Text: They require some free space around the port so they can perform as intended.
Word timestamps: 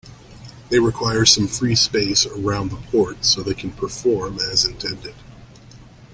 They 0.69 0.79
require 0.79 1.25
some 1.27 1.47
free 1.47 1.75
space 1.75 2.25
around 2.25 2.71
the 2.71 2.77
port 2.89 3.23
so 3.23 3.43
they 3.43 3.53
can 3.53 3.69
perform 3.69 4.39
as 4.39 4.65
intended. 4.65 5.13